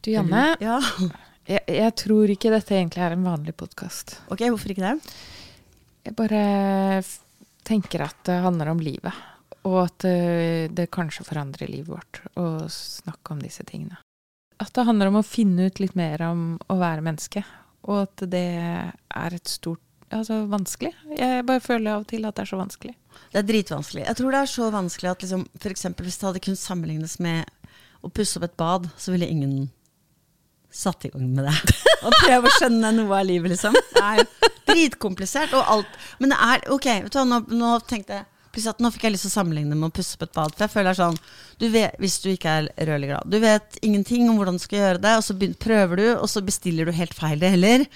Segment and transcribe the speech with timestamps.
[0.00, 0.78] Du Janne, Ja.
[1.48, 4.18] jeg, jeg tror ikke dette egentlig er en vanlig podkast.
[4.30, 5.16] Ok, hvorfor ikke det?
[6.06, 6.42] Jeg bare
[7.68, 9.12] tenker at det handler om livet.
[9.68, 13.98] Og at eh, det kanskje forandrer livet vårt å snakke om disse tingene.
[14.62, 17.42] At det handler om å finne ut litt mer om å være menneske.
[17.90, 20.94] Og at det er et stort Altså vanskelig.
[21.18, 22.94] Jeg bare føler av og til at det er så vanskelig.
[23.28, 24.06] Det er dritvanskelig.
[24.06, 27.68] Jeg tror det er så vanskelig at liksom, eksempel hvis det hadde kunnet sammenlignes med
[28.00, 29.66] å pusse opp et bad, så ville ingen
[30.70, 31.76] satt i gang med det.
[32.06, 33.74] Og prøve å skjønne noe av livet, liksom.
[33.74, 36.02] Det er dritkomplisert og alt.
[36.20, 38.26] Men det er ok, vet du nå, nå tenkte jeg
[38.66, 40.54] at nå fikk jeg lyst til å sammenligne med å pusse opp et bad.
[40.56, 41.18] For jeg føler det er sånn,
[41.60, 44.80] du vet, Hvis du ikke er rødlig glad Du vet ingenting om hvordan du skal
[44.80, 47.86] gjøre det, og så prøver du, og så bestiller du helt feil det heller.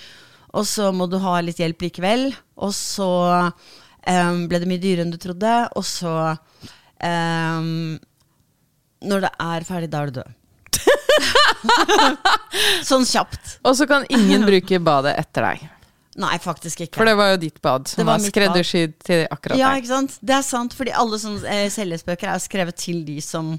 [0.52, 2.28] Og så må du ha litt hjelp likevel.
[2.62, 3.10] Og så
[3.48, 5.54] um, ble det mye dyrere enn du trodde.
[5.74, 6.14] Og så
[7.02, 7.98] um,
[9.02, 10.38] Når det er ferdig, da er du død.
[12.90, 13.58] sånn kjapt.
[13.66, 15.68] Og så kan ingen bruke badet etter deg.
[16.20, 16.98] Nei, faktisk ikke.
[17.00, 19.80] For det var jo ditt bad Det som var var skreddersydd til akkurat Ja, deg.
[19.80, 20.18] ikke sant?
[20.20, 23.54] Det er sant, fordi alle sånne eh, selvhjelpsbøker er skrevet til de som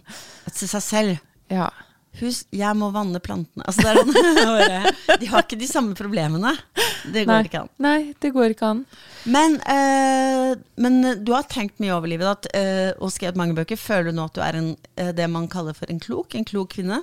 [0.52, 1.24] Til seg selv.
[1.50, 1.72] Ja.
[2.20, 3.66] Hus, jeg må vanne plantene.
[3.66, 4.04] Altså, det
[4.38, 6.52] sånn, de har ikke de samme problemene.
[7.10, 7.40] Det går Nei.
[7.48, 7.72] ikke an.
[7.82, 8.84] Nei, det går ikke an.
[9.34, 10.52] Men, øh,
[10.86, 13.82] men du har tenkt mye over livet at, øh, og skrevet mange bøker.
[13.82, 16.38] Føler du nå at du er en, eh, det man kaller for en klok?
[16.38, 17.02] En klok kvinne?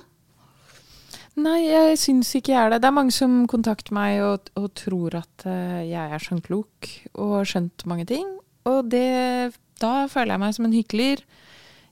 [1.39, 2.81] Nei, jeg syns ikke jeg er det.
[2.83, 6.89] Det er mange som kontakter meg og, og tror at eh, jeg er sånn klok
[7.13, 8.27] og har skjønt mange ting.
[8.67, 11.23] Og det, da føler jeg meg som en hykler.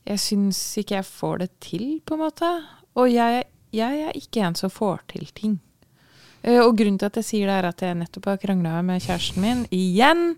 [0.09, 2.51] Jeg syns ikke jeg får det til, på en måte.
[2.99, 5.57] Og jeg, jeg er ikke en som får til ting.
[6.43, 9.03] Eh, og grunnen til at jeg sier det, er at jeg nettopp har krangla med
[9.07, 10.33] kjæresten min igjen.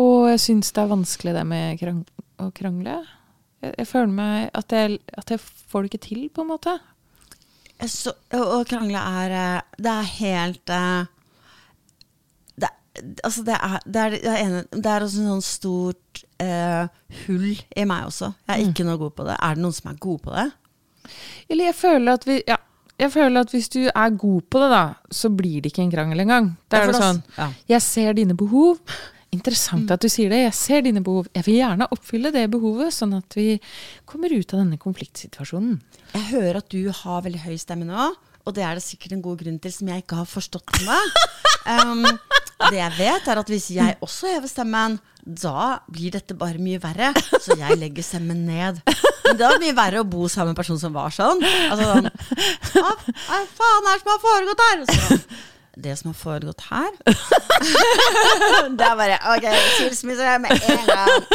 [0.00, 2.04] Og jeg syns det er vanskelig det med krang
[2.40, 3.02] å krangle.
[3.60, 6.80] Jeg, jeg føler meg at jeg, at jeg får det ikke til, på en måte.
[7.86, 11.06] Så, å krangle er eh, Det er helt eh,
[12.58, 12.70] det,
[13.22, 16.88] altså det, er, det, er, det, er en, det er også en sånn stort eh,
[17.24, 18.32] hull i meg også.
[18.48, 19.36] Jeg er ikke noe god på det.
[19.38, 20.46] Er det noen som er god på det?
[21.48, 22.58] Eller jeg føler at vi Ja.
[22.98, 24.80] Jeg føler at hvis du er god på det, da,
[25.14, 26.48] så blir det ikke en krangel engang.
[26.66, 27.46] Da er det sånn ja.
[27.70, 28.80] Jeg ser dine behov.
[29.34, 30.40] Interessant at du sier det.
[30.46, 31.26] Jeg ser dine behov.
[31.36, 33.58] Jeg vil gjerne oppfylle det behovet, sånn at vi
[34.08, 35.76] kommer ut av denne konfliktsituasjonen.
[36.14, 38.08] Jeg hører at du har veldig høy stemme nå,
[38.48, 41.00] og det er det sikkert en god grunn til som jeg ikke har forstått ennå.
[41.68, 42.00] Um,
[42.70, 46.80] det jeg vet, er at hvis jeg også hever stemmen, da blir dette bare mye
[46.80, 47.10] verre.
[47.44, 48.80] Så jeg legger stemmen ned.
[49.26, 51.44] Men det var mye verre å bo sammen med en person som var sånn.
[51.68, 52.08] Altså sånn
[52.72, 54.86] Hva faen er det som har foregått her?
[54.88, 55.20] Så
[55.82, 56.90] det som har foregått her?
[58.78, 59.46] det er bare Ok,
[59.76, 61.28] skilsmisse med en gang.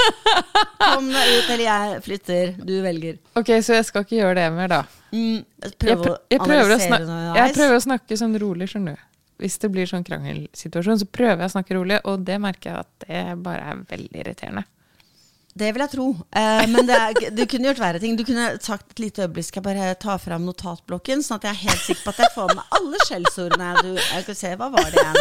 [0.81, 2.51] Kom deg ut, eller jeg flytter.
[2.59, 3.17] Du velger.
[3.39, 4.81] Ok, så jeg skal ikke gjøre det mer, da.
[5.13, 8.97] Mm, Jeg, prøv pr jeg, prøver, å snakke, jeg prøver å snakke sånn rolig, skjønner
[8.97, 9.09] du.
[9.43, 12.85] Hvis det blir sånn krangelsituasjon, så prøver jeg å snakke rolig, og det merker jeg
[12.85, 14.63] at det bare er veldig irriterende.
[15.53, 16.07] Det vil jeg tro.
[16.33, 18.15] Eh, men det, er, kunne gjort verre ting.
[18.17, 21.53] Du kunne sagt et lite øyeblikk skal jeg bare ta fram notatblokken, sånn at jeg
[21.53, 23.67] er helt sikker på at jeg får med alle skjellsordene.
[23.85, 25.19] Du, jeg skal se, hva var det igjen?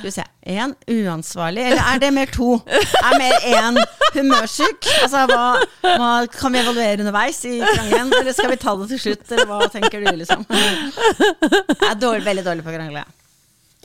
[0.00, 0.24] Skal vi se.
[0.48, 1.66] Én uansvarlig.
[1.68, 2.54] Eller er det mer to?
[3.02, 3.80] Er mer én
[4.14, 4.88] humørsyk?
[5.02, 5.44] Altså, hva,
[5.84, 9.26] hva Kan vi evaluere underveis i krangelen, eller skal vi ta det til slutt?
[9.34, 10.46] Eller hva tenker du, liksom?
[10.48, 13.04] Jeg er dårlig, veldig dårlig på å krangle.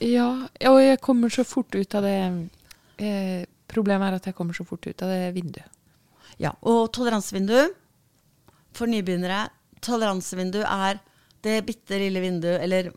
[0.04, 0.30] Ja,
[0.72, 2.16] og jeg kommer så fort ut av det
[3.00, 3.44] eh,
[3.76, 5.72] Problemet er at jeg kommer så fort ut av det vinduet.
[6.42, 7.58] Ja, og toleransevindu
[8.76, 9.46] for nybegynnere.
[9.86, 11.00] Toleransevindu er
[11.46, 12.92] det bitte lille vinduet, eller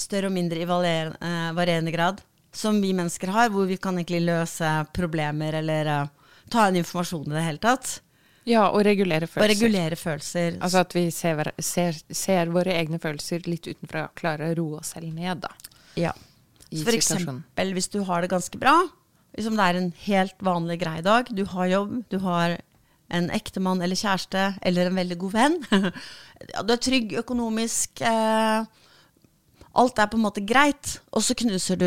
[0.00, 2.20] større og mindre i varierende, eh, grad,
[2.52, 6.08] som vi mennesker har, hvor vi kan egentlig løse problemer eller eh,
[6.50, 8.00] ta inn informasjon i det hele tatt.
[8.44, 9.44] Ja, og regulere følelser.
[9.44, 10.58] Og regulere følelser.
[10.60, 14.92] Altså at vi ser, ser, ser våre egne følelser litt utenfra, klarer å roe oss
[14.96, 15.54] selv ned, da.
[15.96, 16.12] ja.
[16.74, 18.72] Så for eksempel hvis du har det ganske bra,
[19.36, 22.58] liksom det er en helt vanlig grei dag, du har jobb, du har
[23.14, 25.58] en ektemann eller kjæreste eller en veldig god venn.
[26.44, 28.02] Du er trygg økonomisk.
[28.04, 28.64] Eh,
[29.80, 30.98] alt er på en måte greit.
[31.14, 31.86] Og så knuser du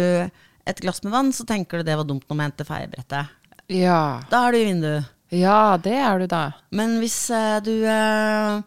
[0.67, 3.35] et glass med vann, så tenker du det var dumt når man henter feiebrettet.
[3.69, 4.23] Ja.
[4.31, 5.11] Da er du i vinduet.
[5.35, 6.43] ja, det er du da.
[6.71, 8.63] Men hvis eh, du eh,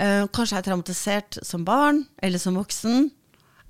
[0.00, 3.10] eh, kanskje er traumatisert som barn eller som voksen,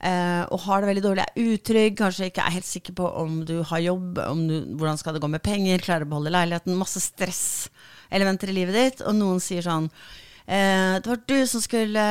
[0.02, 3.43] eh, og har det veldig dårlig, er utrygg, kanskje ikke er helt sikker på om
[3.49, 6.79] du har jobb, om du, hvordan skal det gå med penger, klarer å beholde leiligheten,
[6.79, 9.88] masse stresselementer i livet ditt, og noen sier sånn
[10.50, 12.05] eh, det var du som skulle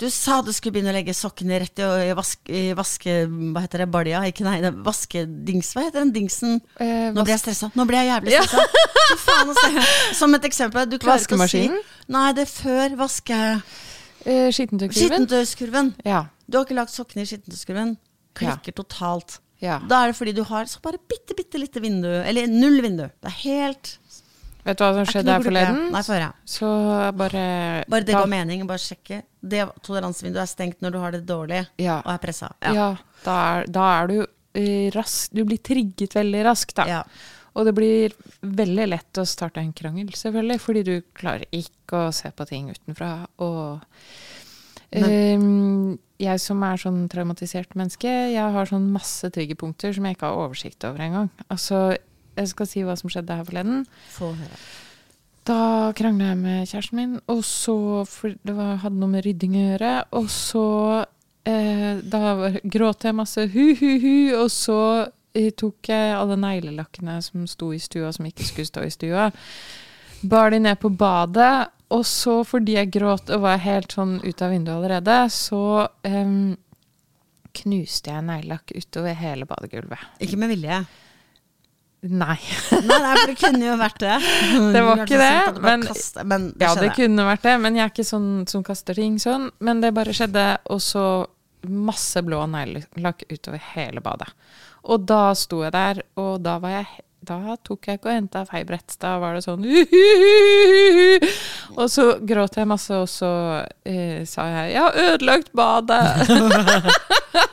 [0.00, 3.18] Du sa du skulle begynne å legge sokkene rett i, i, vask, i vaske...
[3.28, 3.90] Hva heter det?
[3.92, 4.24] Balja?
[4.30, 5.74] Ikke nei, det er vaskedings...
[5.76, 6.60] Hva heter den dingsen?
[6.80, 7.72] Eh, Nå blir jeg stressa.
[7.78, 8.66] Nå blir jeg jævlig stressa.
[8.66, 8.92] Ja.
[9.26, 9.86] faen, altså.
[10.20, 10.88] Som et eksempel.
[10.88, 11.66] Du klarer ikke å si?
[12.12, 13.40] Nei, det er før vaske...
[14.22, 15.92] Eh, Skittentøyskurven.
[16.06, 16.26] Ja.
[16.52, 17.96] Du har ikke lagt sokkene i skittentøyskurven.
[18.36, 19.38] Klikker totalt.
[19.62, 19.78] ja.
[19.88, 22.08] Da er det fordi du har så bare bitte, bitte lite vindu.
[22.22, 23.06] Eller null vindu.
[23.08, 23.96] Det er helt
[24.62, 25.78] Vet du hva som skjedde her forleden?
[25.90, 26.22] Nei, for.
[26.46, 26.68] Så
[27.18, 27.40] bare
[27.90, 28.62] Bare det ga mening.
[28.68, 29.22] Bare sjekke.
[29.42, 31.96] Det toleransevinduet er stengt når du har det dårlig Ja.
[32.04, 32.52] og er pressa.
[32.62, 32.92] Ja,
[33.24, 36.86] da, er, da er du eh, rask Du blir trigget veldig raskt, da.
[36.86, 37.00] Ja.
[37.58, 42.12] Og det blir veldig lett å starte en krangel, selvfølgelig, fordi du klarer ikke å
[42.14, 43.10] se på ting utenfra.
[43.44, 43.82] Og
[44.92, 50.28] Ehm, jeg som er sånn traumatisert menneske, jeg har sånn masse triggerpunkter som jeg ikke
[50.28, 51.30] har oversikt over engang.
[51.48, 51.96] Altså,
[52.36, 53.86] jeg skal si hva som skjedde her forleden.
[54.14, 54.60] Få høre.
[55.48, 59.56] Da krangla jeg med kjæresten min, og så for Det var, hadde noe med rydding
[59.58, 59.94] å gjøre.
[60.20, 60.66] Og så
[61.48, 64.78] eh, Da gråt jeg masse hu-hu-hu, og så
[65.34, 69.30] eh, tok jeg alle neglelakkene som sto i stua, som ikke skulle stå i stua,
[70.22, 71.72] bar de ned på badet.
[71.92, 75.58] Og så, fordi jeg gråt og var helt sånn ut av vinduet allerede, så
[76.08, 76.54] um,
[77.52, 80.06] knuste jeg neglelakk utover hele badegulvet.
[80.24, 80.78] Ikke med vilje.
[82.02, 82.38] Nei.
[82.82, 84.14] Nei, nei, for det kunne jo vært det.
[84.74, 87.84] Det var ikke det, men- kaste- men det Ja, det kunne vært det, men jeg
[87.84, 89.50] er ikke sånn som kaster ting sånn.
[89.60, 91.04] Men det bare skjedde, og så
[91.68, 94.32] masse blå neglelakk utover hele badet.
[94.90, 96.86] Og da sto jeg der, og da var jeg
[97.22, 98.96] da tok jeg ikke og henta Feibrett.
[99.02, 99.62] Da var det sånn
[101.78, 103.30] Og så gråt jeg masse, og så
[103.86, 106.92] eh, sa jeg 'jeg har ødelagt badet'.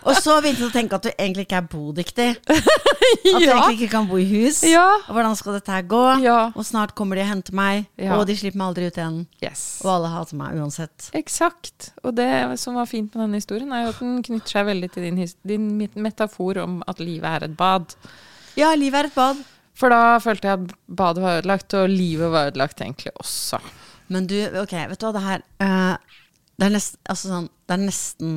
[0.09, 2.29] Og så begynte du å tenke at du egentlig ikke er bodyktig.
[2.49, 4.61] At du egentlig ikke kan bo i hus.
[4.67, 4.85] ja.
[5.07, 6.03] Og hvordan skal dette her gå?
[6.23, 6.51] Ja.
[6.53, 9.19] Og snart kommer de og henter meg, og de slipper meg aldri ut igjen.
[9.43, 9.63] Yes.
[9.85, 11.09] Og alle hater meg uansett.
[11.17, 11.91] Eksakt.
[12.03, 14.91] Og det som var fint med denne historien, er jo at den knytter seg veldig
[14.93, 15.23] til din,
[15.53, 17.95] din metafor om at livet er et bad.
[18.59, 19.41] Ja, livet er et bad.
[19.79, 23.61] For da følte jeg at badet var ødelagt, og livet var ødelagt egentlig også.
[24.11, 26.17] Men du, ok, vet du hva, det her uh,
[26.59, 28.33] det, er nesten, altså sånn, det er nesten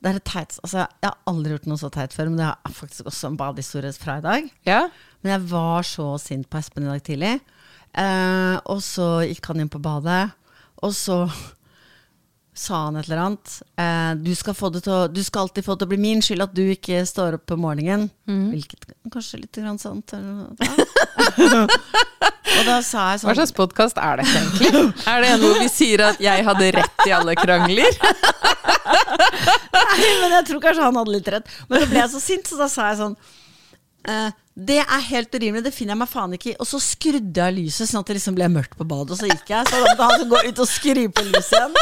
[0.00, 2.74] Det er teit Altså, jeg har aldri gjort noe så teit før, men det er
[2.74, 4.50] faktisk også en badehistorie fra i dag.
[4.66, 4.82] Ja?
[5.20, 7.34] Men jeg var så sint på Espen i dag tidlig.
[8.00, 10.30] Eh, og så gikk han inn på badet,
[10.80, 11.24] og så
[12.60, 13.52] sa han et eller annet.
[13.80, 16.00] Eh, du, skal få det til å, du skal alltid få det til å bli
[16.02, 18.10] min skyld at du ikke står opp på morgenen.
[18.52, 20.12] Hvilket kanskje litt grann sant.
[21.40, 24.84] og da sa jeg sånn Hva slags podkast er dette egentlig?
[25.08, 27.92] Er det en hvor vi sier at jeg hadde rett i alle krangler?
[29.80, 31.50] Nei, men jeg tror kanskje han hadde litt rett.
[31.70, 33.16] Men så ble jeg så sint, så da sa jeg sånn
[34.10, 34.30] eh,
[34.68, 36.58] Det er helt urimelig, det finner jeg meg faen ikke i.
[36.60, 39.30] Og så skrudde jeg lyset sånn at det liksom ble mørkt på badet, og så
[39.30, 39.62] gikk jeg.
[39.70, 41.74] Så da måtte han gå ut og skru på lyset igjen.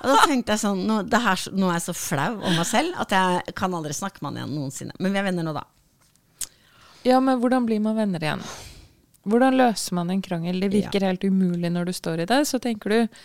[0.00, 2.66] Og da tenkte jeg sånn nå, det her, nå er jeg så flau om meg
[2.68, 4.96] selv at jeg kan aldri snakke med han igjen noensinne.
[4.98, 5.64] Men vi er venner nå, da.
[7.06, 8.44] Ja, men hvordan blir man venner igjen?
[9.28, 10.60] Hvordan løser man en krangel?
[10.62, 12.40] Det virker helt umulig når du står i det.
[12.48, 13.20] Så tenker du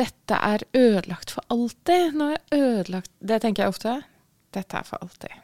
[0.00, 2.14] dette er ødelagt for alltid.
[2.16, 3.96] Nå er jeg ødelagt Det tenker jeg ofte.
[4.52, 5.34] Dette er for alltid.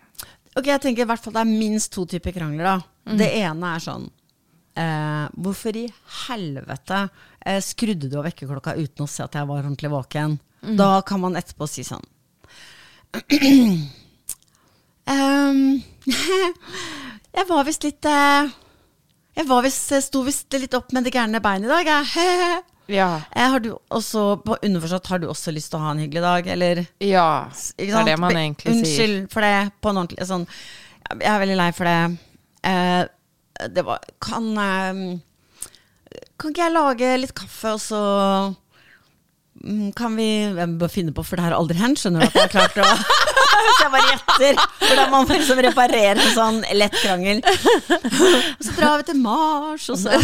[0.57, 3.15] Ok, jeg tenker i hvert fall det er minst to typer krangler, da.
[3.19, 4.09] Det ene er sånn
[4.79, 5.87] eh, Hvorfor i
[6.29, 7.01] helvete
[7.43, 10.39] eh, skrudde du av vekkerklokka uten å se at jeg var ordentlig våken?
[10.79, 12.03] Da kan man etterpå si sånn
[15.09, 15.83] um,
[17.39, 18.49] Jeg var visst litt eh,
[19.39, 22.65] Jeg var visst, sto visst litt opp med det gærne beinet i dag, jeg.
[22.89, 23.21] Ja.
[23.37, 26.23] Eh, Har du også, på underforstått, har du også lyst til å ha en hyggelig
[26.25, 26.79] dag, eller?
[27.05, 27.51] Ja.
[27.77, 28.79] Det er det man egentlig sier.
[28.81, 30.47] Unnskyld for det, på en ordentlig sånn
[31.11, 31.99] Jeg er veldig lei for det.
[32.65, 33.03] Eh,
[33.67, 35.19] det var Kan eh,
[36.39, 38.03] Kan ikke jeg lage litt kaffe, og så
[39.65, 42.39] mm, kan vi Jeg bør finne på, for det har aldri hendt, skjønner du at
[42.39, 42.91] jeg har klart å
[43.59, 47.41] Hvis jeg bare gjetter hvordan man liksom reparerer en sånn lett krangel.
[47.43, 50.15] Og så drar vi til Mars, og så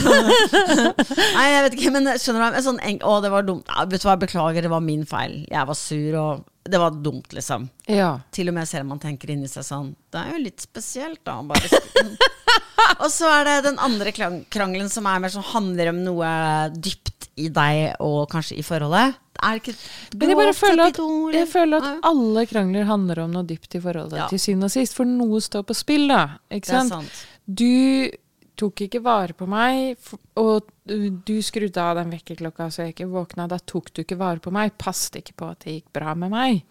[1.34, 2.60] Nei, jeg vet ikke, men skjønner du?
[2.60, 3.66] En sånn Å, det var dumt.
[3.66, 5.40] Ja, vet du hva, beklager, det var min feil.
[5.50, 7.66] Jeg var sur, og det var dumt, liksom.
[7.90, 8.14] Ja.
[8.32, 11.20] Til og med selv om man tenker inni seg sånn Det er jo litt spesielt,
[11.26, 11.38] da.
[13.02, 16.30] Og så er det den andre krangelen som er mer sånn handler om noe
[16.74, 19.16] dypt i deg og kanskje i forholdet.
[19.42, 21.00] Er det ikke Men jeg bare føler at,
[21.34, 24.28] jeg føler at alle krangler handler om noe dypt i forholdet Ja.
[24.30, 24.94] til syvende og sist.
[24.94, 26.38] For noe står på spill, da.
[26.50, 26.92] Ikke Det sant?
[26.92, 27.24] sant.
[27.44, 28.10] Du
[28.58, 29.98] tok ikke vare på meg,
[30.40, 33.48] og du skrudde av den vekkerklokka så jeg ikke våkna.
[33.50, 34.76] Da tok du ikke vare på meg.
[34.80, 36.62] Passet ikke på at det gikk bra med meg.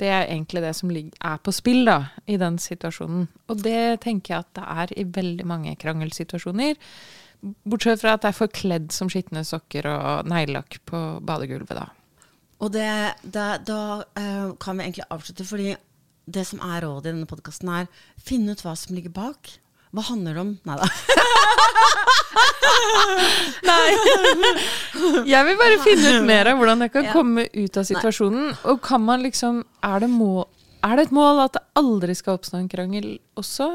[0.00, 3.28] Det er egentlig det som er på spill da, i den situasjonen.
[3.52, 6.80] Og det tenker jeg at det er i veldig mange krangelsituasjoner.
[7.42, 11.88] Bortsett fra at det er forkledd som skitne sokker og neglelakk på badegulvet, da.
[12.62, 12.90] Og det,
[13.22, 15.72] det, da uh, kan vi egentlig avslutte, fordi
[16.30, 17.90] det som er rådet i denne podkasten, er
[18.22, 19.50] finne ut hva som ligger bak.
[19.92, 20.52] Hva handler det om?
[20.64, 20.86] Nei da.
[23.68, 23.88] Nei.
[25.28, 28.54] Jeg vil bare finne ut mer av hvordan jeg kan komme ut av situasjonen.
[28.70, 30.46] Og kan man liksom Er det, må,
[30.80, 33.08] er det et mål at det aldri skal oppstå en krangel
[33.38, 33.68] også?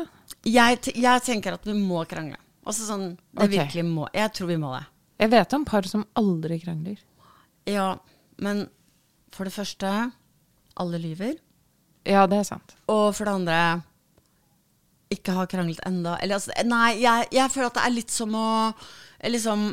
[0.48, 2.40] Jeg, jeg tenker at vi må krangle.
[2.68, 3.54] Altså sånn, det okay.
[3.60, 4.08] virkelig må.
[4.16, 4.86] Jeg tror vi må det.
[5.22, 6.98] Jeg vet om par som aldri krangler.
[7.70, 7.92] Ja,
[8.44, 8.66] men
[9.34, 9.92] for det første,
[10.82, 11.38] alle lyver.
[12.08, 12.76] Ja, det er sant.
[12.92, 13.62] Og for det andre,
[15.14, 16.18] ikke har kranglet enda.
[16.22, 18.48] Eller altså, nei, jeg, jeg føler at det er litt som å
[19.28, 19.70] liksom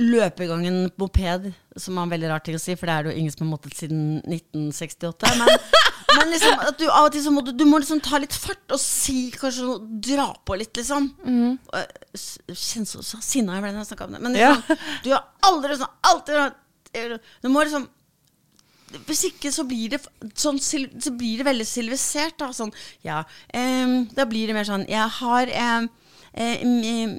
[0.00, 2.94] løpe i gang en moped, som er en veldig rar ting å si, for det
[2.94, 5.30] er det jo ingen som har måttet siden 1968.
[5.38, 5.52] Men,
[6.16, 8.34] men liksom, at du av og til så må du, du må liksom ta litt
[8.34, 11.06] fart og si kanskje noe, dra på litt, liksom.
[11.22, 14.22] Og jeg s- Kjenner så, sinna jeg ble da jeg snakka om det.
[14.26, 14.52] Men Ja.
[14.56, 16.58] liksom, du har aldri sånn alltid,
[17.44, 17.86] Du må liksom
[19.06, 20.00] hvis ikke så blir det
[20.34, 22.36] sånn, så blir det veldig sivilisert.
[22.40, 22.50] Da.
[22.56, 22.72] Sånn,
[23.06, 23.22] ja,
[23.54, 25.88] em, da blir det mer sånn Jeg har em,
[26.34, 27.16] eh,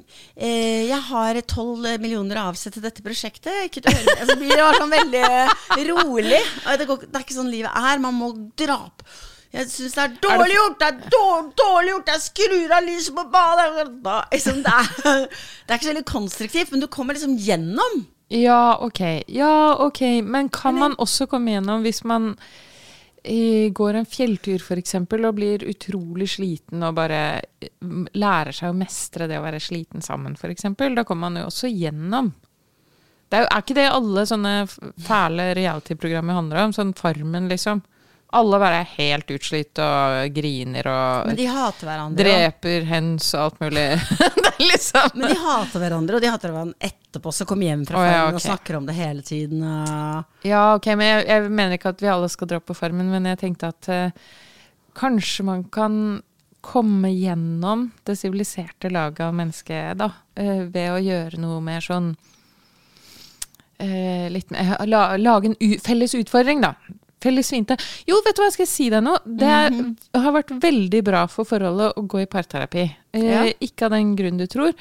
[0.88, 3.66] Jeg har tolv millioner å avsette til dette prosjektet.
[3.68, 3.98] Ikke til.
[4.28, 6.40] Så blir det bare sånn veldig rolig.
[6.78, 8.02] Det, går, det er ikke sånn livet er.
[8.02, 9.04] Man må dra opp.
[9.52, 10.78] Jeg syns det er dårlig gjort!
[10.80, 12.10] Det er dårlig, dårlig gjort!
[12.14, 13.66] Jeg skrur av lyset på badet!
[14.32, 17.98] Liksom, det, er, det er ikke så veldig konstruktivt, men du kommer liksom gjennom.
[18.32, 19.00] Ja, ok.
[19.26, 20.00] Ja, ok.
[20.24, 22.30] Men kan man også komme gjennom hvis man
[23.22, 24.94] eh, går en fjelltur f.eks.
[25.02, 27.20] og blir utrolig sliten og bare
[27.60, 27.74] eh,
[28.16, 30.64] lærer seg å mestre det å være sliten sammen f.eks.
[30.80, 32.32] Da kommer man jo også gjennom.
[33.28, 34.54] Det er, jo, er ikke det alle sånne
[35.00, 36.74] fæle reality-programmer handler om?
[36.76, 37.84] Sånn Farmen, liksom.
[38.32, 42.24] Alle bare er helt utslitt og griner og Men de hater hverandre.
[42.24, 43.84] dreper hens og alt mulig.
[44.38, 47.34] det er liksom Men de hater hverandre, og de hater hverandre etterpå.
[47.36, 49.60] Så kommer hjem fra oh, ja, farmen og snakker om det hele tiden.
[49.68, 50.40] Og...
[50.48, 53.28] Ja, ok, men jeg, jeg mener ikke at vi alle skal dra på Farmen, men
[53.28, 54.32] jeg tenkte at uh,
[54.96, 56.00] kanskje man kan
[56.64, 60.08] komme gjennom det siviliserte laget av mennesket, da,
[60.40, 62.14] uh, ved å gjøre noe mer sånn
[63.82, 64.52] eh, litt
[64.86, 66.74] la, Lage en felles utfordring, da.
[67.22, 67.76] Felles svinte.
[68.08, 69.14] Jo, vet du hva, jeg skal si deg nå?
[69.24, 69.76] Det er,
[70.18, 72.88] har vært veldig bra for forholdet å gå i parterapi.
[73.12, 73.42] Eh, Ja.
[73.60, 74.72] Ikke av den grunn du tror,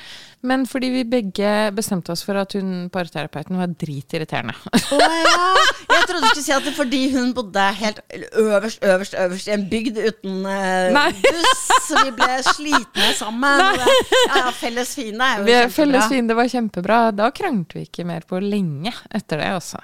[0.48, 4.55] men fordi vi begge bestemte oss for at hun parterapeuten var dritirriterende.
[4.95, 5.50] Å ja!
[5.91, 8.00] Jeg trodde du skulle si at det fordi hun bodde helt
[8.39, 13.65] øverst, øverst, øverst i en bygd uten eh, buss, så vi ble slitne sammen.
[13.67, 15.75] Og ja, felles fiende er jo Vi- kjempebra.
[15.81, 17.01] Felles fiende var kjempebra.
[17.19, 19.83] Da kranglet vi ikke mer på lenge etter det, altså.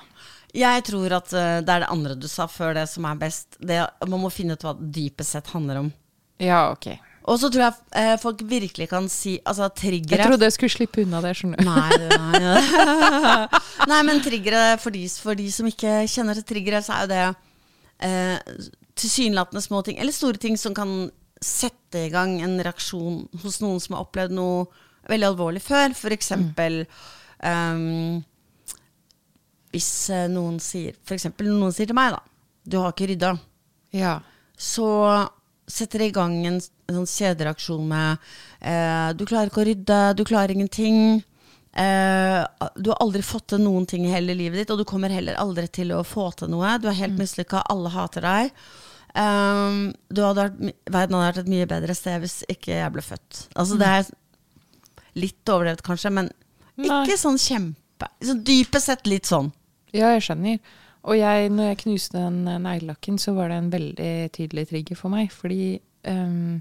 [0.58, 3.60] Jeg tror at eh, det er det andre du sa før det som er best.
[3.60, 5.92] Det, man må finne ut hva det dypest sett handler om.
[6.42, 6.90] Ja, ok.
[7.28, 11.04] Og så tror jeg eh, folk virkelig kan si Altså Jeg trodde jeg skulle slippe
[11.04, 11.68] unna det, skjønner du.
[11.68, 13.48] Nei, nei, nei,
[13.92, 17.12] nei, men triggere for de, for de som ikke kjenner til triggere, så er jo
[17.12, 17.26] det
[18.08, 18.62] eh,
[18.98, 21.10] tilsynelatende små ting, eller store ting, som kan
[21.44, 24.66] sette i gang en reaksjon hos noen som har opplevd noe
[25.12, 25.94] veldig alvorlig før.
[25.98, 26.82] For eksempel
[27.46, 28.24] ehm,
[29.74, 32.22] hvis eh, noen sier For eksempel noen sier til meg, da
[32.68, 33.34] Du har ikke rydda.
[33.96, 34.18] Ja.
[34.58, 34.88] Så
[35.68, 38.30] setter det i gang en, en sånn kjedereaksjon med
[38.62, 41.22] eh, Du klarer ikke å rydde, du klarer ingenting.
[41.78, 42.42] Eh,
[42.80, 45.40] du har aldri fått til noen ting i hele livet ditt, og du kommer heller
[45.40, 46.78] aldri til å få til noe.
[46.82, 48.54] Du er helt mislykka, alle hater deg.
[49.18, 50.58] Du hadde vært,
[50.94, 53.40] verden hadde vært et mye bedre sted hvis ikke jeg ble født.
[53.58, 54.10] Altså Det er
[55.18, 56.30] litt overdrevet, kanskje, men
[56.78, 57.02] Nei.
[57.04, 57.82] ikke sånn kjempe.
[58.24, 59.52] Så dypest sett litt sånn.
[59.96, 60.60] ja, jeg skjønner.
[61.08, 65.00] Og jeg, når jeg knuste den eh, neglelakken, så var det en veldig tydelig trigger
[65.00, 65.32] for meg.
[65.32, 65.78] Fordi
[66.10, 66.60] um,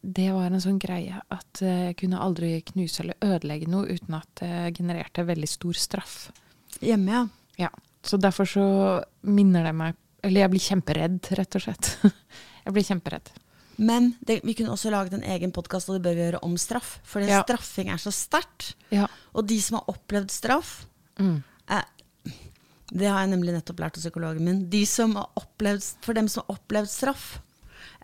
[0.00, 4.18] det var en sånn greie at eh, jeg kunne aldri knuse eller ødelegge noe uten
[4.18, 6.18] at det genererte veldig stor straff.
[6.82, 7.24] Hjemme, ja.
[7.56, 7.70] Ja,
[8.02, 8.64] Så derfor så
[9.22, 9.94] minner det meg
[10.26, 11.90] Eller jeg blir kjemperedd, rett og slett.
[12.64, 13.28] jeg blir kjemperedd.
[13.78, 16.56] Men det, vi kunne også laget en egen podkast, og det bør vi gjøre om
[16.56, 16.98] straff.
[17.04, 17.42] Fordi Ja.
[17.42, 18.74] straffing er så sterkt.
[18.90, 19.06] Ja.
[19.34, 20.86] Og de som har opplevd straff
[21.18, 21.42] Mm.
[21.68, 21.82] eh,
[22.92, 24.68] Det har jeg nemlig nettopp lært av psykologen min.
[24.70, 27.38] De som har opplevd, for dem som har opplevd straff,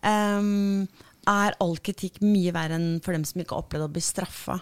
[0.02, 0.86] eh,
[1.28, 4.60] er all kritikk mye verre enn for dem som ikke har opplevd å bli straffa.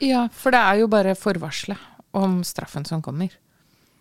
[0.00, 1.78] ja, for det er jo bare forvarselet
[2.14, 3.30] om straffen som kommer.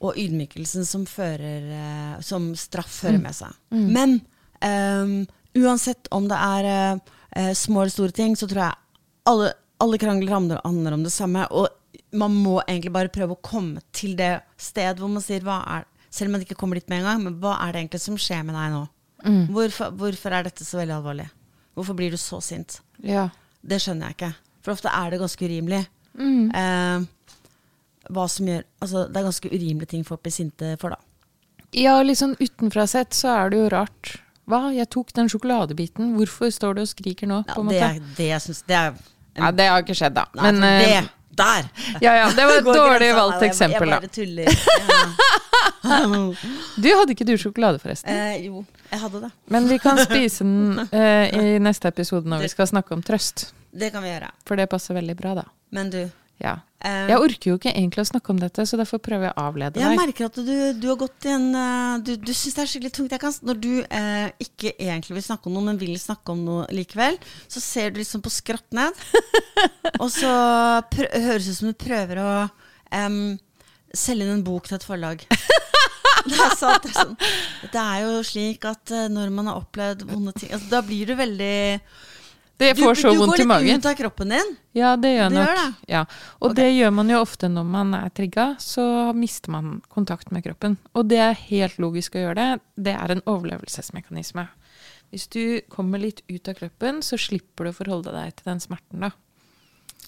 [0.01, 3.53] Og ydmykelsen som, fører, eh, som straff fører med seg.
[3.71, 4.21] Men
[4.61, 8.79] em, uansett om det er eh, eh, små eller store ting, så tror jeg
[9.31, 9.51] alle,
[9.83, 11.45] alle krangler handler, handler om det samme.
[11.51, 11.69] Og
[12.15, 15.91] man må egentlig bare prøve å komme til det sted hvor man sier hva er
[16.15, 18.15] Selv om man ikke kommer dit med en gang, men hva er det egentlig som
[18.15, 18.85] skjer med deg nå?
[19.51, 21.25] Hvorfor, hvorfor er dette så veldig alvorlig?
[21.75, 22.77] Hvorfor blir du så sint?
[23.03, 23.25] Ja.
[23.59, 24.29] Det skjønner jeg ikke.
[24.63, 25.81] For ofte er det ganske urimelig.
[26.15, 26.53] Mm.
[26.55, 27.33] Eh,
[28.15, 31.01] hva som gjør, altså, det er ganske urimelige ting folk blir sinte for, da.
[31.75, 34.13] Ja, litt sånn utenfra sett så er det jo rart.
[34.49, 34.59] Hva?
[34.75, 36.13] Jeg tok den sjokoladebiten.
[36.17, 37.41] Hvorfor står du og skriker nå?
[37.47, 38.93] Ja, en det, er- det, synes, det er
[39.35, 40.25] Ja, det har ikke skjedd, da.
[40.37, 41.65] Nei, Men for eh, det Der!
[42.05, 43.97] ja, ja, det var et dårlig valgt eksempel, da.
[43.97, 44.45] Jeg bare tuller.
[45.85, 48.09] Du hadde ikke du sjokolade, forresten.
[48.09, 49.31] Eh, jo, jeg hadde det.
[49.53, 53.49] Men vi kan spise den eh, i neste episode når vi skal snakke om trøst.
[53.75, 54.31] Det kan vi gjøre.
[54.47, 55.45] For det passer veldig bra, da.
[55.75, 55.99] Men du
[56.43, 56.57] Ja.
[56.83, 59.43] eh, Jeg orker jo ikke egentlig å snakke om dette, så derfor prøver jeg å
[59.47, 59.85] avlede deg.
[59.85, 60.51] Jeg merker at du,
[60.81, 63.15] du har gått i en eh, Du, du syns det er skikkelig tungt.
[63.15, 66.43] Jeg kan, når du eh, ikke egentlig vil snakke om noe, men vil snakke om
[66.47, 68.91] noe likevel, så ser du liksom på skrått ned.
[70.03, 70.33] og så
[70.91, 72.31] høres det ut som du prøver å
[72.91, 73.21] em,
[73.95, 75.23] selge inn en bok til et forlag.
[76.25, 77.11] Det er, sant, det, er sånn.
[77.69, 81.11] det er jo slik at eh, når man har opplevd vonde ting altså, Da blir
[81.11, 81.57] du veldig
[82.57, 84.51] Det Du, får så du vondt går litt ut av kroppen din.
[84.71, 85.47] Ja, det gjør Det nok.
[85.47, 85.87] gjør det.
[85.91, 86.03] Ja.
[86.39, 86.55] Og okay.
[86.61, 88.85] det gjør man jo ofte når man er trigga, så
[89.15, 90.77] mister man kontakt med kroppen.
[90.95, 92.61] Og det er helt logisk å gjøre det.
[92.87, 94.47] Det er en overlevelsesmekanisme.
[95.11, 98.63] Hvis du kommer litt ut av kroppen, så slipper du å forholde deg til den
[98.63, 99.11] smerten da,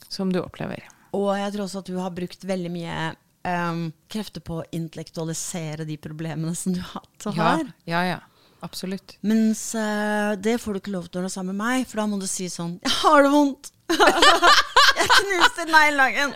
[0.07, 0.87] som du opplever.
[1.15, 2.95] Og jeg tror også at du har brukt veldig mye
[3.43, 7.53] um, krefter på å intellektualisere de problemene som du har Ja,
[7.85, 8.19] ja, ja.
[8.65, 9.17] Absolutt.
[9.21, 12.01] Mens uh, det får du ikke lov til når du er sammen med meg, for
[12.01, 13.69] da må du si sånn Jeg har det vondt!
[14.97, 16.33] jeg knuste neglelakken!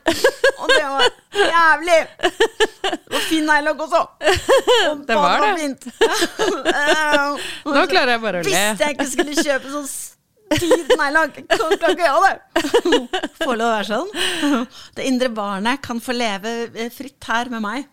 [0.61, 1.07] Og det var
[1.41, 1.97] jævlig!
[2.21, 4.03] Det var fin neglelakk også!
[4.91, 5.91] Og Det var det.
[7.75, 8.53] Nå klarer jeg bare å le.
[8.53, 12.37] Hvis jeg ikke skulle kjøpe sånn stiv neglelakk, kan kan ikke gjøre det.
[13.41, 14.69] Får lov å være sånn.
[14.97, 17.89] Det indre barnet kan få leve eh, fritt her med meg.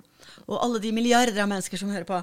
[0.49, 2.17] Og alle de milliarder av mennesker som hører på.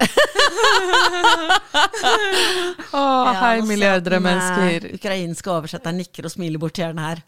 [2.96, 4.88] Å, Ja, hei, milliarder av mennesker.
[4.98, 7.22] Ukrainske oversetteren nikker og smiler bort til den her.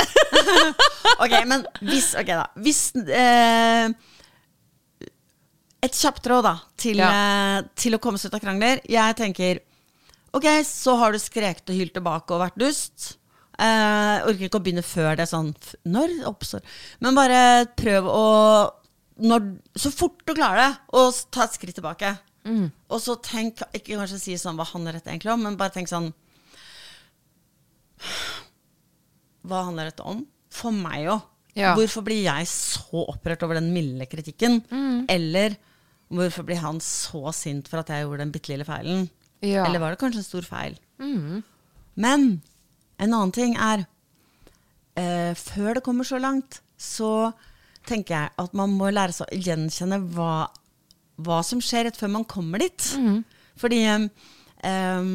[1.22, 2.46] ok, men hvis Ok, da.
[2.64, 3.86] Hvis eh,
[5.86, 8.82] Et kjapt råd, da, til, eh, til å komme seg ut av krangler.
[8.90, 9.62] Jeg tenker
[10.34, 13.14] Ok, så har du skreket og hylt tilbake og vært dust.
[13.58, 15.48] Eh, orker ikke å begynne før det er sånn
[15.90, 16.62] Når oppstår
[17.02, 17.40] Men bare
[17.74, 18.26] prøv å
[19.18, 19.46] når,
[19.76, 22.14] Så fort du klarer det, og ta et skritt tilbake.
[22.88, 25.90] Og så tenk Ikke kanskje si sånn hva handler dette egentlig om, men bare tenk
[25.90, 26.06] sånn
[29.48, 30.22] Hva handler dette om?
[30.52, 31.26] For meg òg.
[31.58, 31.72] Ja.
[31.76, 34.60] Hvorfor blir jeg så opprørt over den milde kritikken?
[35.10, 35.56] Eller
[36.08, 39.08] hvorfor blir han så sint for at jeg gjorde den bitte lille feilen?
[39.44, 39.64] Ja.
[39.66, 40.78] Eller var det kanskje en stor feil?
[41.98, 42.28] Men
[42.98, 43.84] en annen ting er
[44.98, 47.32] eh, Før det kommer så langt, så
[47.88, 50.48] tenker jeg at man må lære seg å gjenkjenne hva,
[51.24, 52.90] hva som skjer rett før man kommer dit.
[53.58, 54.06] Fordi em,
[54.66, 55.12] em,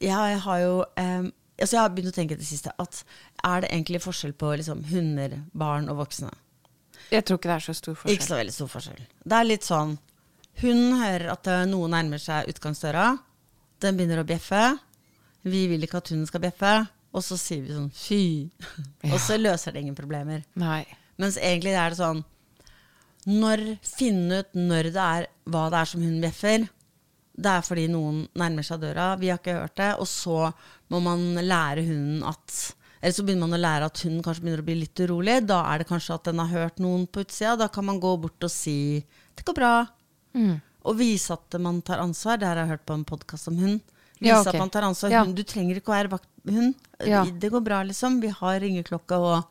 [0.00, 3.02] jeg har jo um, altså Jeg har begynt å tenke det siste at
[3.44, 6.30] er det egentlig forskjell på liksom, hunder, barn og voksne?
[7.10, 8.28] Jeg tror ikke det er så stor Ikke forskjell.
[8.28, 9.02] så veldig stor forskjell.
[9.24, 9.96] Det er litt sånn
[10.62, 13.10] Hun hører at noen noe nærmer seg utgangsdøra.
[13.80, 14.62] Den begynner å bjeffe.
[15.48, 16.72] Vi vil ikke at hunden skal bjeffe.
[17.16, 18.22] Og så sier vi sånn fy.
[19.08, 20.44] Og så løser det ingen problemer.
[20.60, 20.84] Nei.
[21.20, 22.24] Mens egentlig er det sånn
[23.28, 26.66] Når Finne ut når det er hva det er som hunden bjeffer.
[27.40, 29.12] Det er fordi noen nærmer seg døra.
[29.20, 29.90] Vi har ikke hørt det.
[30.00, 30.50] Og så
[30.92, 34.60] må man lære hunden at Eller så begynner man å lære at hunden kanskje begynner
[34.60, 35.38] å bli litt urolig.
[35.48, 37.54] Da er det kanskje at den har hørt noen på utsida.
[37.56, 39.04] Da kan man gå bort og si
[39.36, 39.88] 'det går bra'.
[40.84, 42.36] Og vise at man tar ansvar.
[42.38, 43.80] Det har jeg hørt på en podkast om hund.
[44.20, 44.52] Vise Ja, okay.
[44.52, 45.10] at man tar ansvar.
[45.10, 45.24] Ja.
[45.24, 46.74] Hun, du trenger ikke å være vakthund.
[47.06, 47.24] Ja.
[47.24, 48.20] Det går bra, liksom.
[48.20, 49.44] Vi har ringeklokke og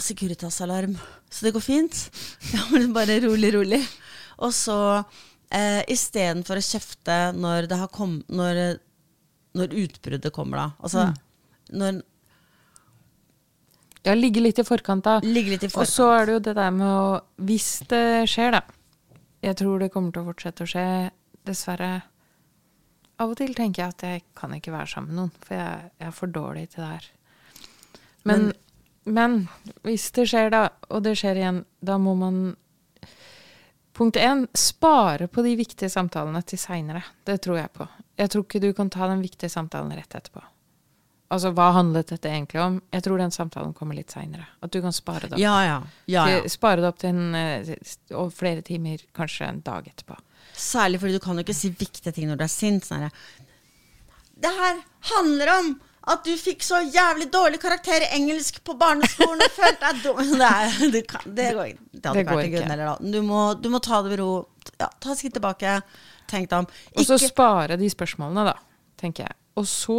[0.00, 0.96] og Securitas-alarm.
[1.30, 2.04] Så det går fint.
[2.54, 3.80] Ja, men bare rolig, rolig.
[4.40, 4.76] Og så
[5.52, 8.80] eh, istedenfor å kjefte når det har kom, når,
[9.58, 10.70] når utbruddet kommer, da.
[10.80, 11.10] Altså
[11.70, 12.00] når
[14.02, 15.18] Ja, ligge litt i forkant da.
[15.22, 18.56] Ligge litt i Og så er det jo det der med å Hvis det skjer,
[18.56, 18.62] da.
[19.44, 20.86] Jeg tror det kommer til å fortsette å skje,
[21.48, 21.92] dessverre.
[23.20, 25.92] Av og til tenker jeg at jeg kan ikke være sammen med noen, for jeg,
[26.00, 27.06] jeg er for dårlig til det her.
[28.28, 28.52] Men, men
[29.04, 32.42] hvis det skjer, da, og det skjer igjen, da må man
[34.00, 37.02] Punkt én spare på de viktige samtalene til seinere.
[37.26, 37.84] Det tror jeg på.
[38.16, 40.40] Jeg tror ikke du kan ta den viktige samtalen rett etterpå.
[41.28, 42.78] Altså, hva handlet dette egentlig om?
[42.94, 44.46] Jeg tror den samtalen kommer litt seinere.
[44.64, 45.42] At du kan spare det opp.
[45.42, 45.76] Ja, ja.
[46.08, 46.40] ja, ja.
[46.48, 50.16] Spare det opp til en, eh, flere timer, kanskje en dag etterpå.
[50.56, 52.88] Særlig fordi du kan jo ikke si viktige ting når du er sint.
[52.88, 53.04] Sånn
[54.40, 54.80] det her
[55.12, 55.70] handler om
[56.08, 60.20] at du fikk så jævlig dårlig karakter i engelsk på barneskolen og følte deg dum.
[60.38, 61.84] Det, er, du kan, det går ikke.
[61.92, 62.62] Det hadde Det vært ikke.
[62.64, 63.12] eller heller.
[63.12, 64.30] Du må, du må ta det med ro.
[64.80, 65.74] Ja, ta et skritt tilbake.
[66.30, 66.66] Tenk deg om.
[66.96, 68.56] Og så spare de spørsmålene, da,
[69.00, 69.36] tenker jeg.
[69.60, 69.98] Og så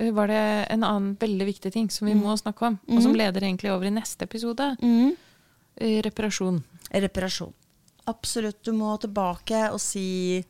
[0.00, 0.42] eh, var det
[0.74, 2.22] en annen veldig viktig ting som vi Mm.
[2.26, 4.76] må snakke om, og som leder egentlig over i neste episode.
[4.82, 5.14] Mm.
[5.80, 6.62] Reparasjon.
[6.92, 7.52] reparasjon.
[8.06, 8.62] Absolutt.
[8.64, 10.44] Du må tilbake og si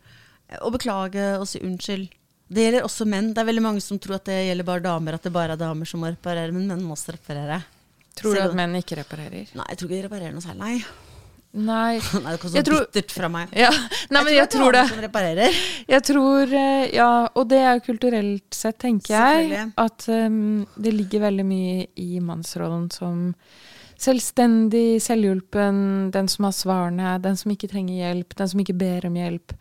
[0.62, 2.08] Og beklage og si unnskyld.
[2.48, 3.32] Det gjelder også menn.
[3.34, 5.60] Det er veldig mange som tror at det gjelder bare damer, at det bare er
[5.60, 7.62] damer som må reparere, men menn må også reparere.
[8.16, 9.50] Tror du at menn ikke reparerer?
[9.58, 11.02] Nei, jeg tror ikke de reparerer noe særlig, nei.
[11.56, 11.96] Nei.
[12.22, 13.52] Nei, det kom Jeg så tror- bittert fra meg.
[13.56, 13.70] Ja,
[14.12, 14.82] Nei men jeg tror det.
[14.84, 15.60] er Som reparerer.
[15.88, 20.92] Jeg tror, eh, ja, og det er jo kulturelt sett, tenker jeg, at um, det
[20.92, 23.30] ligger veldig mye i mannsrollen som
[23.96, 29.06] selvstendig, selvhjulpen, den som har svarene, den som ikke trenger hjelp, den som ikke ber
[29.08, 29.54] om hjelp,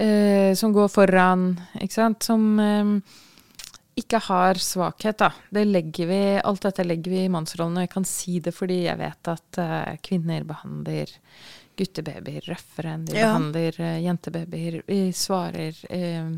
[0.00, 2.92] eh, som går foran, ikke sant, som eh,
[4.00, 5.30] ikke har svakhet, da.
[5.52, 8.84] Det legger vi, alt dette legger vi i mannsrollen, og jeg kan si det fordi
[8.86, 11.12] jeg vet at eh, kvinner behandler
[11.80, 13.30] guttebabyer røffere enn de Ja.
[13.30, 14.82] behandler uh, jentebabyer.
[14.86, 16.36] Vi svarer uh,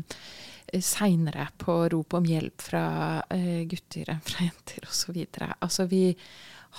[0.79, 2.85] seinere på rop om hjelp fra
[3.29, 5.19] eh, gutter enn fra jenter osv.
[5.59, 6.15] Altså vi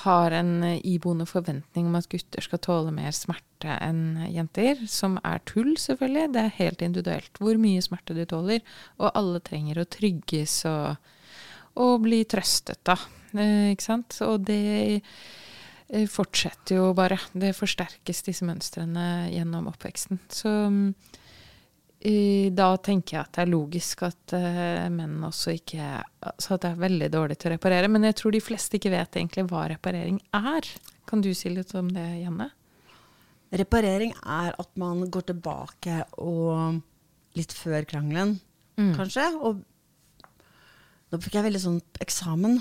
[0.03, 5.17] har en eh, iboende forventning om at gutter skal tåle mer smerte enn jenter, som
[5.23, 6.33] er tull, selvfølgelig.
[6.35, 8.65] Det er helt individuelt hvor mye smerte du tåler,
[8.99, 11.13] og alle trenger å trygges og,
[11.81, 12.99] og bli trøstet, da.
[13.39, 14.19] Eh, ikke sant?
[14.27, 14.61] Og det
[14.99, 17.21] eh, fortsetter jo bare.
[17.33, 20.21] Det forsterkes, disse mønstrene, gjennom oppveksten.
[20.33, 20.89] Så mm,
[22.05, 25.87] da tenker jeg at det er logisk at uh, menn også ikke
[26.43, 27.89] Så at det er veldig dårlig til å reparere.
[27.89, 30.69] Men jeg tror de fleste ikke vet egentlig hva reparering er.
[31.09, 32.51] Kan du si litt om det, Janne?
[33.55, 36.81] Reparering er at man går tilbake og
[37.39, 38.41] litt før krangelen,
[38.75, 38.97] Mm.
[38.97, 39.25] kanskje.
[39.39, 39.61] Og
[41.15, 42.57] nå fikk jeg veldig sånn eksamen.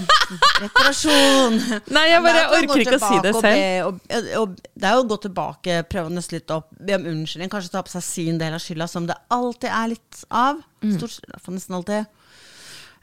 [0.62, 1.56] Reparasjon!
[1.96, 3.88] Nei, jeg bare man orker ikke å si det selv.
[3.88, 6.68] og be- Og, og, det er jo å gå tilbake, prøve å nøste litt opp,
[6.76, 9.90] be om unnskyldning, kanskje ta på seg sin del av skylda, som det alltid er
[9.94, 10.60] litt av.
[10.84, 10.94] Mm.
[11.00, 12.12] Stort nesten alltid.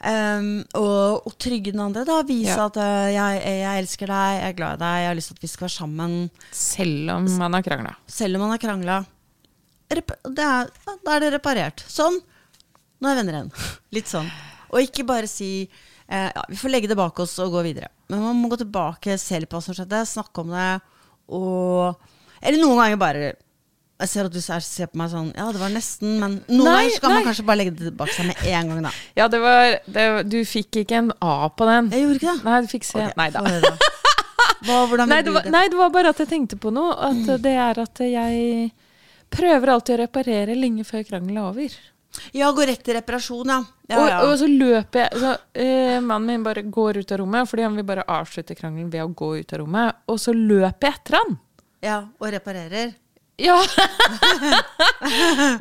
[0.03, 2.17] Um, og, og trygge den andre, da.
[2.27, 2.65] Vise Ja.
[2.67, 5.38] at uh, jeg, jeg elsker deg, jeg er glad i deg, jeg har lyst til
[5.39, 6.15] at vi skal være sammen.
[6.51, 7.93] Selv om man har krangla.
[8.12, 9.01] Selv om man har krangla.
[10.34, 11.84] Da er det reparert.
[11.88, 12.17] Sånn.
[13.03, 13.51] Nå er venner igjen.
[13.95, 14.27] Litt sånn.
[14.73, 17.91] Og ikke bare si eh, ja, vi får legge det bak oss og gå videre.
[18.12, 20.67] Men man må gå tilbake, se litt på hva som skjedde, snakke om det.
[21.33, 22.12] Og
[22.43, 23.19] Eller noen ganger bare
[24.03, 26.73] Jeg ser at du ser, på meg sånn Ja, det var nesten, men noen Nei,
[26.81, 28.91] ganger skal man kanskje bare legge det tilbake seg med en gang, da.
[29.15, 31.91] Ja, det var det, Du fikk ikke en A på den.
[31.95, 32.47] Jeg gjorde ikke det.
[32.49, 32.99] Nei, du fikk se.
[32.99, 33.45] Okay, Nei da.
[34.63, 36.93] Hva, Nei det, var, nei, det var bare at jeg tenkte på noe.
[37.09, 38.69] At det er at jeg
[39.33, 41.75] prøver alltid å reparere lenge før krangelen er over.
[42.34, 43.60] Ja, gå rett til reparasjon, ja.
[43.89, 44.19] ja, Og, ja.
[44.28, 47.76] og så løper jeg så, eh, Mannen min bare går ut av rommet, fordi han
[47.80, 49.95] vil bare avslutte krangelen ved å gå ut av rommet.
[50.08, 51.38] Og så løper jeg etter han.
[51.84, 52.93] ja og reparerer.
[53.41, 53.58] Ja!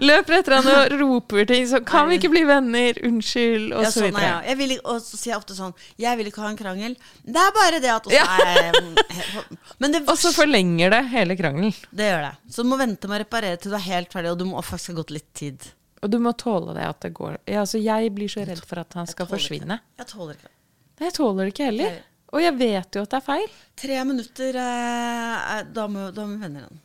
[0.03, 1.65] løper etter han og roper ting.
[1.71, 2.99] sånn kan vi ikke bli venner?
[3.09, 4.29] Unnskyld, og Ja, så sånn, videre.
[4.29, 4.39] ja.
[4.51, 6.97] jeg vil, og så sier jeg ofte sånn Jeg vil ikke ha en krangel.
[7.25, 8.73] Det er bare det at er
[9.81, 11.73] Men det, Og så forlenger det hele krangelen.
[11.91, 12.35] det gjør det.
[12.53, 14.61] Så du må vente med å reparere til du er helt ferdig, og du må
[14.63, 15.59] faktisk ha gått litt tid.
[16.03, 18.83] Og du må tåle det at det går ja, altså Jeg blir så redd for
[18.83, 19.79] at han skal ikke forsvinne.
[20.01, 20.57] Jeg tåler ikke det.
[20.99, 22.01] Nei, jeg tåler det ikke heller.
[22.33, 23.55] Og jeg vet jo at det er feil.
[23.83, 26.81] Tre minutter, eh, da må, da må vi vende den.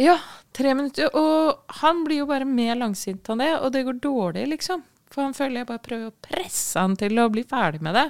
[0.00, 0.16] Ja,
[0.56, 1.10] tre minutter.
[1.16, 4.82] Og han blir jo bare mer langsint av det, og det går dårlig, liksom.
[5.10, 8.06] For han føler jeg bare prøver å presse han til å bli ferdig med det.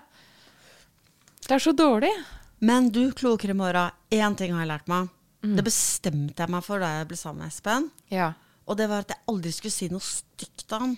[1.47, 2.13] Det er så dårlig.
[2.65, 5.09] Men du, klokere Mora, én ting har jeg lært meg.
[5.41, 5.55] Mm.
[5.57, 7.89] Det bestemte jeg meg for da jeg ble sammen med Espen.
[8.13, 8.33] Ja.
[8.71, 10.93] Og det var at jeg aldri skulle si noe stygt av ham.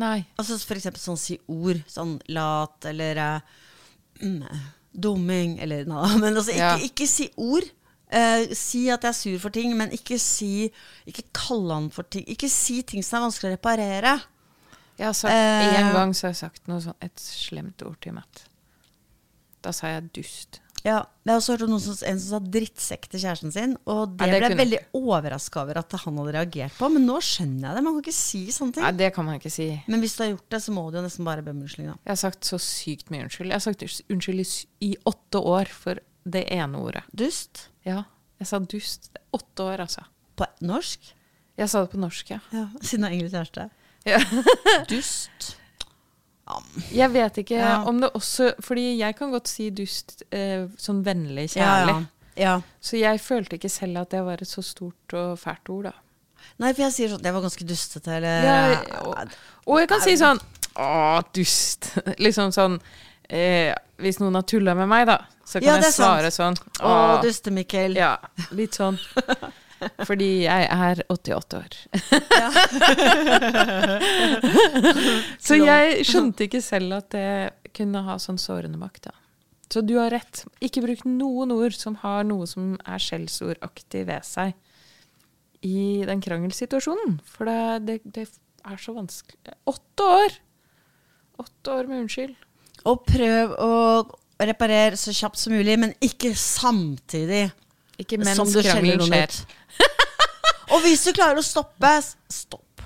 [0.00, 0.22] Nei.
[0.40, 1.82] Altså for eksempel sånn si ord.
[1.92, 3.20] Sånn lat eller
[4.22, 4.40] mm,
[4.92, 6.08] dumming eller noe.
[6.22, 6.74] Men altså ikke, Ja.
[6.88, 7.68] ikke si ord.
[8.12, 10.66] Uh, si at jeg er sur for ting, men ikke si
[11.08, 12.26] Ikke kalle han for ting.
[12.28, 14.10] Ikke si ting som er vanskelig å reparere.
[14.98, 17.96] Jeg har sagt, uh, En gang så har jeg sagt noe sånn, et slemt ord
[18.04, 18.42] til Matt.
[19.64, 20.60] Da sa jeg dust.
[20.82, 23.76] Ja, Jeg har også hørt om noen som, en som sa drittsekk til kjæresten sin.
[23.86, 26.88] Og det, Ja, det ble jeg veldig overraska over at han hadde reagert på.
[26.90, 27.84] Men nå skjønner jeg det.
[27.86, 28.82] Man kan ikke si sånne ting.
[28.88, 29.68] Nei, det kan man ikke si.
[29.86, 31.94] Men hvis du har gjort det, så må du jo nesten bare be om unnskyldning.
[32.02, 33.52] Jeg har sagt så sykt mye unnskyld.
[33.52, 34.48] Jeg har sagt unnskyld i,
[34.88, 37.06] i åtte år for det ene ordet.
[37.14, 38.02] Dust Ja,
[38.42, 39.10] jeg sa dust.
[39.34, 40.02] Åtte år, altså.
[40.38, 41.12] på norsk.
[41.58, 42.40] Jeg sa det på norsk, ja.
[42.50, 43.70] Ja, Siden du har engelsk kjæreste.
[44.08, 44.18] ja.
[44.90, 45.52] Dust.
[46.92, 47.82] Jeg vet ikke Ja.
[47.86, 51.94] om det også Fordi jeg kan godt si dust eh, sånn vennlig, kjærlig.
[52.36, 52.42] ja.
[52.42, 52.54] ja.
[52.80, 55.92] Så jeg følte ikke selv at det var et så stort og fælt ord, da.
[56.58, 60.16] Nei, for jeg sier sånn Jeg var ganske dustete, eller og, og jeg kan si
[60.18, 60.40] sånn
[60.74, 61.92] Å, dust.
[62.24, 62.78] Liksom sånn
[63.30, 63.70] eh,
[64.02, 66.58] Hvis noen har tulla med meg, da, så kan jeg svare sant.
[66.58, 67.94] sånn «Å, duste-Mikkel.
[67.96, 68.16] Ja,
[68.56, 68.98] litt sånn.
[70.08, 71.72] Fordi jeg er 88 år.
[75.46, 77.32] så jeg skjønte ikke selv at det
[77.76, 79.08] kunne ha sånn sårende makt.
[79.10, 79.14] da.
[79.72, 80.44] Så du har rett.
[80.60, 84.52] Ikke bruk noen ord som har noe som er skjellsordaktig ved seg
[85.64, 87.20] i den krangelsituasjonen.
[87.24, 88.26] For det, det, det
[88.68, 89.38] er så vanskelig.
[89.70, 90.36] Åtte år!
[91.42, 92.34] Åtte år med unnskyld.
[92.90, 93.72] Og prøv å
[94.42, 97.46] reparere så kjapt som mulig, men ikke samtidig
[98.02, 99.36] Ikke mens krangelen skjer.
[100.72, 101.90] Og hvis du klarer å stoppe,
[102.32, 102.84] stopp.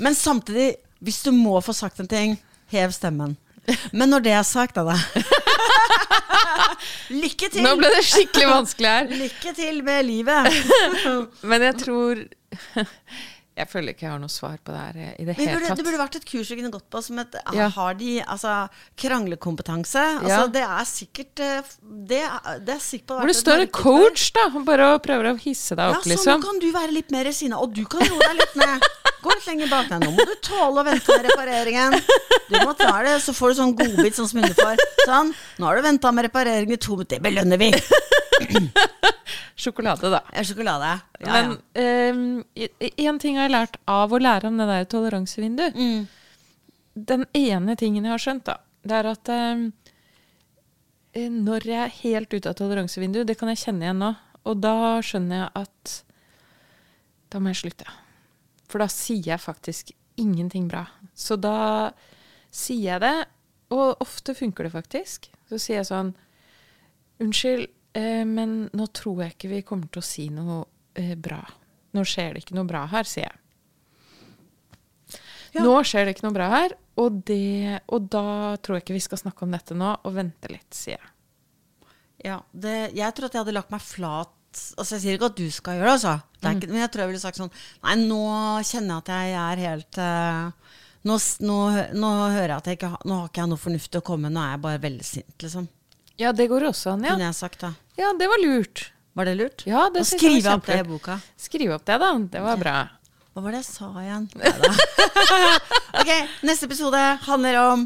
[0.00, 2.38] Men samtidig, hvis du må få sagt en ting,
[2.72, 3.36] hev stemmen.
[3.92, 4.96] Men når det er sagt, da
[7.10, 7.62] Lykke til!
[7.64, 9.10] Nå ble det skikkelig vanskelig her.
[9.20, 10.48] Lykke til med livet.
[11.50, 12.22] Men jeg tror
[13.60, 15.76] Jeg føler ikke jeg har noe svar på det her eh, i det hele burde,
[15.76, 17.68] det burde vært et kurs vi kunne gått på som et Ja.
[17.76, 18.54] Har de altså,
[19.00, 20.04] kranglekompetanse?
[20.20, 20.46] Altså, Ja.
[20.50, 21.70] Det er sikkert eh,
[22.12, 25.30] Det er, det er sikkert på Hvor det står en coach, da, bare og prøver
[25.32, 26.40] å hisse deg Ja, opp, så liksom.
[26.40, 28.88] nå kan du være litt mer sinna, og du kan roe deg litt ned.
[29.20, 30.00] Gå litt lenger bak deg.
[30.04, 31.96] Nå må du tåle å vente med repareringen.
[32.48, 34.80] Du må ta det, Så får du sånn godbit sånn som underfor.
[35.04, 35.34] Sånn.
[35.60, 37.18] Nå har du venta med reparering i to minutter.
[37.18, 37.68] Det belønner vi.
[39.60, 40.22] Sjokolade, da.
[40.34, 40.92] Ja, Sjokolade.
[41.20, 45.76] Ja, Men én ting har jeg lært av å lære om det der toleransevinduet.
[45.76, 46.06] Mm.
[47.10, 49.66] Den ene tingen jeg har skjønt, da, det er at ehm,
[51.12, 54.14] eh, når jeg er helt ute av toleransevinduet, det kan jeg kjenne igjen nå,
[54.48, 55.96] og da skjønner jeg at
[57.30, 57.98] da må jeg slutte.
[58.70, 60.86] For da sier jeg faktisk ingenting bra.
[61.14, 61.92] Så da
[62.50, 63.16] sier jeg det,
[63.70, 65.30] og ofte funker det faktisk.
[65.50, 66.14] Så sier jeg sånn
[67.20, 70.62] Unnskyld, eh, men nå tror jeg ikke vi kommer til å si noe
[70.98, 71.40] eh, bra.
[71.96, 73.38] Nå skjer det ikke noe bra her, sier jeg.
[75.56, 75.64] Ja.
[75.66, 79.06] Nå skjer det ikke noe bra her, og, det, og da tror jeg ikke vi
[79.06, 81.10] skal snakke om dette nå, og vente litt, sier jeg.
[82.20, 85.38] Ja, det, jeg tror at jeg hadde lagt meg flat Altså Jeg sier ikke at
[85.38, 86.12] du skal gjøre det, altså.
[86.36, 87.52] Det er ikke, men jeg tror jeg ville sagt sånn
[87.86, 88.22] Nei, nå
[88.66, 90.72] kjenner jeg at jeg er helt uh,
[91.06, 91.58] nå, nå,
[91.96, 94.26] nå hører jeg at jeg ikke har Nå har ikke jeg noe fornuftig å komme
[94.26, 95.68] med, nå er jeg bare veldig sint, liksom.
[96.20, 97.14] Ja, det går også an, ja.
[97.16, 97.72] Kunne jeg sagt da.
[97.98, 98.86] Ja, det var lurt.
[99.16, 99.62] Var det lurt?
[99.66, 101.16] Ja, det synes jeg var opp det i boka.
[101.40, 102.10] Skriv opp det, da.
[102.36, 102.76] Det var bra.
[103.30, 104.28] Hva var det jeg sa igjen?
[106.00, 106.10] Ok,
[106.46, 107.84] neste episode handler om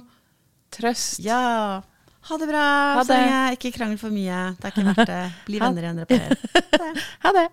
[0.74, 1.20] Trøst.
[1.22, 1.82] Ja.
[2.28, 2.64] Ha det bra.
[2.98, 3.58] Ha Så det.
[3.58, 4.54] ikke krangel for mye.
[4.58, 5.22] Det er ikke verdt det.
[5.46, 7.02] Bli venner igjen, reparer.
[7.24, 7.46] Ha det.